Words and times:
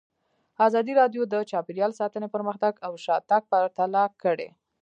ازادي 0.67 0.93
راډیو 1.01 1.21
د 1.33 1.35
چاپیریال 1.51 1.91
ساتنه 1.99 2.27
پرمختګ 2.35 2.73
او 2.87 2.93
شاتګ 3.05 3.41
پرتله 3.51 4.03
کړی. 4.23 4.49